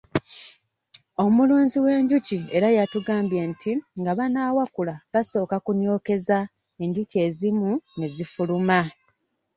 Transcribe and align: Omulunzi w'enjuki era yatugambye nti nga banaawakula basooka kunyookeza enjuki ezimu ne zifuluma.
Omulunzi 1.23 1.77
w'enjuki 1.85 2.39
era 2.55 2.67
yatugambye 2.77 3.41
nti 3.51 3.71
nga 3.99 4.11
banaawakula 4.17 4.93
basooka 5.13 5.55
kunyookeza 5.65 6.37
enjuki 6.83 7.15
ezimu 7.27 7.71
ne 7.97 8.07
zifuluma. 8.15 8.79